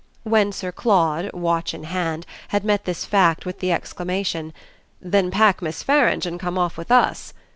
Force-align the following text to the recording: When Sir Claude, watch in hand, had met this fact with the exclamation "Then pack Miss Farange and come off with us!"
When 0.23 0.51
Sir 0.51 0.71
Claude, 0.71 1.31
watch 1.31 1.75
in 1.75 1.83
hand, 1.83 2.25
had 2.47 2.65
met 2.65 2.85
this 2.85 3.05
fact 3.05 3.45
with 3.45 3.59
the 3.59 3.71
exclamation 3.71 4.51
"Then 4.99 5.29
pack 5.29 5.61
Miss 5.61 5.83
Farange 5.83 6.25
and 6.25 6.39
come 6.39 6.57
off 6.57 6.75
with 6.75 6.91
us!" 6.91 7.35